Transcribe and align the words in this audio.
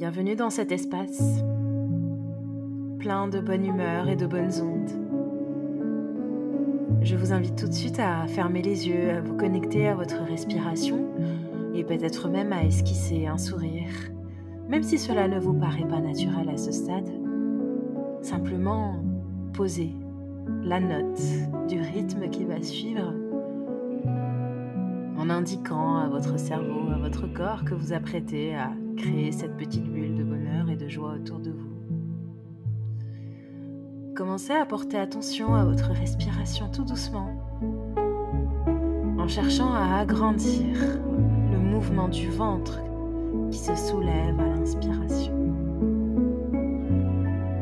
Bienvenue 0.00 0.34
dans 0.34 0.48
cet 0.48 0.72
espace 0.72 1.20
plein 3.00 3.28
de 3.28 3.38
bonne 3.38 3.66
humeur 3.66 4.08
et 4.08 4.16
de 4.16 4.26
bonnes 4.26 4.58
ondes. 4.62 4.90
Je 7.02 7.16
vous 7.16 7.34
invite 7.34 7.54
tout 7.56 7.68
de 7.68 7.74
suite 7.74 7.98
à 7.98 8.26
fermer 8.26 8.62
les 8.62 8.88
yeux, 8.88 9.10
à 9.10 9.20
vous 9.20 9.36
connecter 9.36 9.88
à 9.88 9.94
votre 9.94 10.22
respiration 10.22 11.06
et 11.74 11.84
peut-être 11.84 12.30
même 12.30 12.50
à 12.54 12.64
esquisser 12.64 13.26
un 13.26 13.36
sourire, 13.36 13.92
même 14.70 14.82
si 14.82 14.96
cela 14.96 15.28
ne 15.28 15.38
vous 15.38 15.52
paraît 15.52 15.86
pas 15.86 16.00
naturel 16.00 16.48
à 16.48 16.56
ce 16.56 16.72
stade. 16.72 17.10
Simplement 18.22 19.02
posez 19.52 19.94
la 20.64 20.80
note 20.80 21.20
du 21.68 21.78
rythme 21.78 22.30
qui 22.30 22.46
va 22.46 22.62
suivre 22.62 23.12
en 25.18 25.28
indiquant 25.28 25.98
à 25.98 26.08
votre 26.08 26.38
cerveau, 26.38 26.90
à 26.90 26.96
votre 26.96 27.26
corps 27.26 27.66
que 27.66 27.74
vous 27.74 27.92
apprêtez 27.92 28.54
à 28.54 28.70
créer 28.96 29.32
cette 29.32 29.56
petite 29.56 29.84
bulle 29.84 30.14
de 30.16 30.24
bonheur 30.24 30.70
et 30.70 30.76
de 30.76 30.88
joie 30.88 31.14
autour 31.14 31.38
de 31.38 31.50
vous. 31.50 31.70
Commencez 34.14 34.52
à 34.52 34.66
porter 34.66 34.98
attention 34.98 35.54
à 35.54 35.64
votre 35.64 35.90
respiration 35.92 36.68
tout 36.70 36.84
doucement, 36.84 37.30
en 39.18 39.28
cherchant 39.28 39.72
à 39.72 40.00
agrandir 40.00 40.76
le 41.50 41.58
mouvement 41.58 42.08
du 42.08 42.28
ventre 42.28 42.80
qui 43.50 43.58
se 43.58 43.74
soulève 43.74 44.38
à 44.38 44.44
l'inspiration 44.44 45.32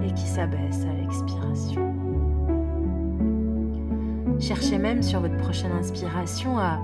et 0.05 0.12
qui 0.12 0.27
s'abaisse 0.27 0.84
à 0.84 0.92
l'expiration. 0.95 1.95
Cherchez 4.41 4.78
même 4.78 5.02
sur 5.02 5.20
votre 5.20 5.36
prochaine 5.36 5.72
inspiration 5.72 6.58
à 6.58 6.78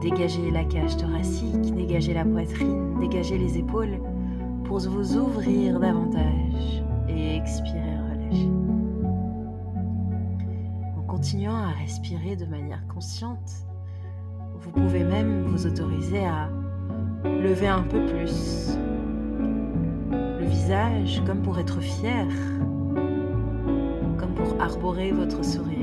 dégager 0.00 0.50
la 0.50 0.64
cage 0.64 0.96
thoracique, 0.96 1.74
dégager 1.74 2.14
la 2.14 2.24
poitrine, 2.24 2.98
dégager 2.98 3.36
les 3.36 3.58
épaules 3.58 3.98
pour 4.64 4.78
vous 4.78 5.16
ouvrir 5.16 5.78
davantage 5.78 6.82
et 7.08 7.36
expirer 7.36 7.98
relâcher. 8.12 8.50
En 10.96 11.02
continuant 11.02 11.56
à 11.56 11.72
respirer 11.80 12.36
de 12.36 12.46
manière 12.46 12.86
consciente, 12.86 13.66
vous 14.58 14.70
pouvez 14.70 15.04
même 15.04 15.44
vous 15.44 15.66
autoriser 15.66 16.24
à 16.24 16.48
lever 17.24 17.68
un 17.68 17.82
peu 17.82 18.04
plus 18.06 18.76
le 20.12 20.44
visage 20.46 21.22
comme 21.26 21.42
pour 21.42 21.58
être 21.58 21.80
fier, 21.80 22.26
comme 24.16 24.34
pour 24.34 24.60
arborer 24.60 25.12
votre 25.12 25.44
sourire 25.44 25.78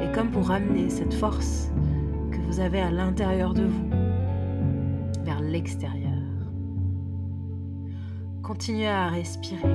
et 0.00 0.10
comme 0.12 0.30
pour 0.30 0.50
amener 0.50 0.90
cette 0.90 1.14
force 1.14 1.71
vous 2.52 2.60
avez 2.60 2.82
à 2.82 2.90
l'intérieur 2.90 3.54
de 3.54 3.62
vous 3.64 3.88
vers 5.24 5.40
l'extérieur. 5.40 6.12
Continuez 8.42 8.88
à 8.88 9.08
respirer, 9.08 9.72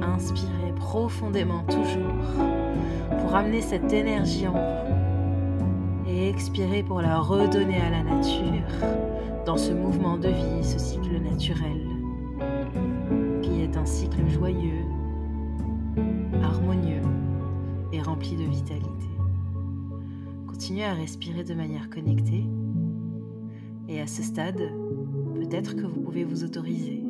inspirez 0.00 0.72
profondément 0.74 1.64
toujours 1.64 2.16
pour 3.20 3.34
amener 3.34 3.60
cette 3.60 3.92
énergie 3.92 4.48
en 4.48 4.52
vous 4.52 6.08
et 6.08 6.30
expirez 6.30 6.82
pour 6.82 7.02
la 7.02 7.18
redonner 7.18 7.78
à 7.78 7.90
la 7.90 8.02
nature 8.02 8.88
dans 9.44 9.58
ce 9.58 9.72
mouvement 9.72 10.16
de 10.16 10.28
vie, 10.28 10.64
ce 10.64 10.78
cycle 10.78 11.20
naturel 11.20 11.82
qui 13.42 13.60
est 13.60 13.76
un 13.76 13.84
cycle 13.84 14.26
joyeux, 14.30 14.86
harmonieux 16.42 17.02
et 17.92 18.00
rempli 18.00 18.34
de 18.34 18.44
vitalité. 18.44 19.17
Continuez 20.58 20.82
à 20.82 20.94
respirer 20.94 21.44
de 21.44 21.54
manière 21.54 21.88
connectée. 21.88 22.44
Et 23.88 24.00
à 24.00 24.08
ce 24.08 24.24
stade, 24.24 24.60
peut-être 25.36 25.76
que 25.76 25.86
vous 25.86 26.00
pouvez 26.00 26.24
vous 26.24 26.42
autoriser 26.42 27.00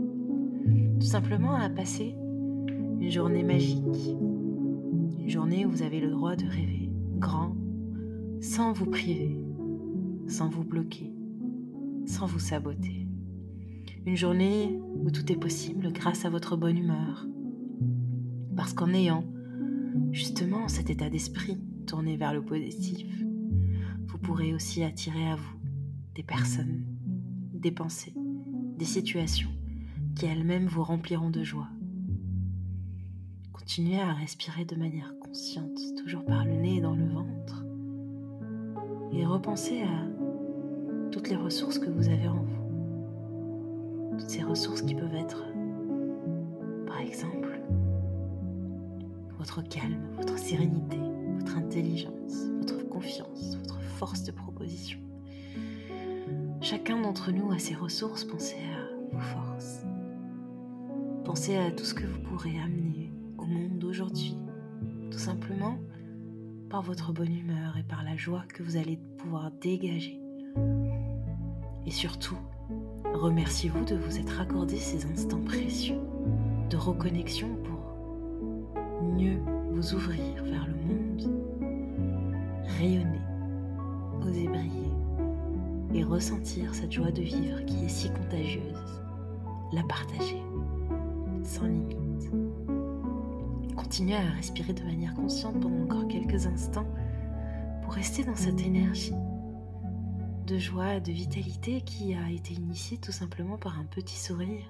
tout 1.00 1.06
simplement 1.06 1.54
à 1.54 1.70
passer 1.70 2.14
une 3.00 3.10
journée 3.10 3.42
magique. 3.42 4.14
Une 5.18 5.30
journée 5.30 5.64
où 5.64 5.70
vous 5.70 5.80
avez 5.80 5.98
le 5.98 6.10
droit 6.10 6.36
de 6.36 6.44
rêver 6.44 6.90
grand, 7.16 7.56
sans 8.42 8.74
vous 8.74 8.84
priver, 8.84 9.40
sans 10.26 10.50
vous 10.50 10.64
bloquer, 10.64 11.10
sans 12.04 12.26
vous 12.26 12.40
saboter. 12.40 13.06
Une 14.04 14.16
journée 14.16 14.78
où 14.94 15.10
tout 15.10 15.32
est 15.32 15.40
possible 15.40 15.90
grâce 15.94 16.26
à 16.26 16.30
votre 16.30 16.58
bonne 16.58 16.76
humeur. 16.76 17.26
Parce 18.54 18.74
qu'en 18.74 18.92
ayant 18.92 19.24
justement 20.12 20.68
cet 20.68 20.90
état 20.90 21.08
d'esprit 21.08 21.58
tourné 21.86 22.18
vers 22.18 22.34
le 22.34 22.42
positif, 22.42 23.06
pourrez 24.28 24.52
aussi 24.52 24.84
attirer 24.84 25.26
à 25.30 25.36
vous 25.36 25.56
des 26.14 26.22
personnes, 26.22 26.84
des 27.54 27.70
pensées, 27.70 28.12
des 28.76 28.84
situations 28.84 29.48
qui 30.14 30.26
elles-mêmes 30.26 30.66
vous 30.66 30.82
rempliront 30.82 31.30
de 31.30 31.42
joie. 31.42 31.68
Continuez 33.54 33.98
à 33.98 34.12
respirer 34.12 34.66
de 34.66 34.76
manière 34.76 35.14
consciente, 35.18 35.78
toujours 35.96 36.26
par 36.26 36.44
le 36.44 36.56
nez 36.56 36.76
et 36.76 36.80
dans 36.82 36.94
le 36.94 37.06
ventre, 37.06 37.64
et 39.14 39.24
repensez 39.24 39.80
à 39.80 40.06
toutes 41.10 41.30
les 41.30 41.36
ressources 41.36 41.78
que 41.78 41.88
vous 41.88 42.10
avez 42.10 42.28
en 42.28 42.42
vous. 42.42 44.18
Toutes 44.18 44.28
ces 44.28 44.42
ressources 44.42 44.82
qui 44.82 44.94
peuvent 44.94 45.14
être, 45.14 45.42
par 46.86 47.00
exemple, 47.00 47.47
votre 49.38 49.62
calme, 49.62 50.00
votre 50.16 50.36
sérénité, 50.36 50.98
votre 51.38 51.56
intelligence, 51.56 52.48
votre 52.60 52.88
confiance, 52.88 53.56
votre 53.56 53.80
force 53.80 54.24
de 54.24 54.32
proposition. 54.32 54.98
Chacun 56.60 57.00
d'entre 57.00 57.30
nous 57.30 57.52
a 57.52 57.58
ses 57.58 57.74
ressources, 57.74 58.24
pensez 58.24 58.56
à 58.56 59.14
vos 59.14 59.20
forces. 59.20 59.84
Pensez 61.24 61.56
à 61.56 61.70
tout 61.70 61.84
ce 61.84 61.94
que 61.94 62.06
vous 62.06 62.20
pourrez 62.20 62.58
amener 62.60 63.12
au 63.38 63.44
monde 63.44 63.78
d'aujourd'hui, 63.78 64.36
tout 65.10 65.18
simplement 65.18 65.78
par 66.68 66.82
votre 66.82 67.12
bonne 67.12 67.34
humeur 67.34 67.76
et 67.78 67.84
par 67.84 68.02
la 68.02 68.16
joie 68.16 68.44
que 68.52 68.62
vous 68.62 68.76
allez 68.76 68.98
pouvoir 69.18 69.50
dégager. 69.52 70.20
Et 71.86 71.90
surtout, 71.90 72.36
remerciez-vous 73.14 73.84
de 73.84 73.94
vous 73.94 74.18
être 74.18 74.40
accordé 74.40 74.76
ces 74.76 75.06
instants 75.06 75.40
précieux 75.40 76.00
de 76.68 76.76
reconnexion 76.76 77.48
mieux 79.08 79.38
vous 79.70 79.94
ouvrir 79.94 80.42
vers 80.44 80.66
le 80.66 80.74
monde, 80.74 81.30
rayonner 82.78 83.18
oser 84.26 84.48
briller 84.48 84.92
et 85.94 86.04
ressentir 86.04 86.74
cette 86.74 86.92
joie 86.92 87.10
de 87.10 87.22
vivre 87.22 87.64
qui 87.64 87.84
est 87.84 87.88
si 87.88 88.10
contagieuse, 88.10 89.02
la 89.72 89.82
partager 89.84 90.42
sans 91.42 91.66
limite. 91.66 92.30
Continuez 93.76 94.16
à 94.16 94.30
respirer 94.36 94.72
de 94.72 94.82
manière 94.82 95.14
consciente 95.14 95.60
pendant 95.60 95.82
encore 95.84 96.08
quelques 96.08 96.46
instants 96.46 96.86
pour 97.82 97.94
rester 97.94 98.24
dans 98.24 98.36
cette 98.36 98.60
énergie 98.60 99.14
de 100.46 100.58
joie, 100.58 100.98
de 101.00 101.12
vitalité 101.12 101.82
qui 101.82 102.14
a 102.14 102.30
été 102.30 102.54
initiée 102.54 102.98
tout 102.98 103.12
simplement 103.12 103.58
par 103.58 103.78
un 103.78 103.84
petit 103.84 104.16
sourire. 104.16 104.64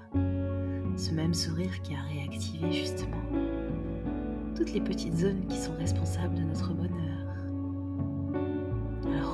Ce 0.97 1.13
même 1.13 1.35
sourire 1.35 1.83
qui 1.83 1.95
a 1.95 2.03
réactivé 2.03 2.73
justement 2.73 3.23
toutes 4.59 4.75
les 4.75 4.81
petites 4.81 5.17
zones 5.17 5.47
qui 5.47 5.57
sont 5.57 5.75
responsables 5.79 6.35
de 6.35 6.43
notre 6.43 6.75
bonheur 6.75 7.09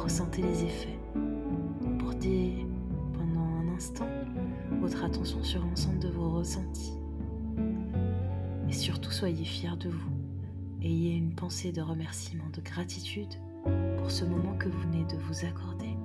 ressentez 0.05 0.43
les 0.43 0.65
effets. 0.65 0.99
Portez 1.99 2.67
pendant 3.15 3.41
un 3.41 3.75
instant 3.75 4.07
votre 4.83 5.03
attention 5.03 5.43
sur 5.43 5.65
l'ensemble 5.65 5.99
de 5.99 6.09
vos 6.09 6.31
ressentis. 6.31 6.93
Et 8.69 8.73
surtout 8.73 9.11
soyez 9.11 9.45
fiers 9.45 9.79
de 9.81 9.89
vous. 9.89 10.13
Ayez 10.83 11.17
une 11.17 11.35
pensée 11.35 11.73
de 11.73 11.81
remerciement, 11.81 12.45
de 12.53 12.61
gratitude 12.61 13.33
pour 13.97 14.11
ce 14.11 14.27
moment 14.27 14.55
que 14.59 14.69
vous 14.69 14.81
venez 14.83 15.05
de 15.05 15.17
vous 15.17 15.47
accorder 15.47 15.97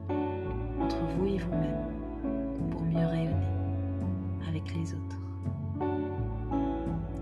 entre 0.79 0.97
vous 1.17 1.27
et 1.27 1.37
vous-même 1.37 2.69
pour 2.71 2.83
mieux 2.83 3.05
rayonner 3.05 3.35
avec 4.47 4.73
les 4.73 4.93
autres. 4.93 5.19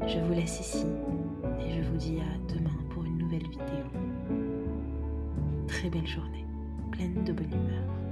Je 0.08 0.20
vous 0.20 0.34
laisse 0.34 0.60
ici 0.60 0.86
je 1.84 1.90
vous 1.90 1.98
dis 1.98 2.20
à 2.20 2.54
demain 2.54 2.78
pour 2.90 3.04
une 3.04 3.18
nouvelle 3.18 3.48
vidéo. 3.48 3.86
Très 5.68 5.90
belle 5.90 6.08
journée 6.08 6.38
pleine 6.98 7.24
de 7.24 7.32
bonne 7.32 7.52
humeur. 7.52 8.07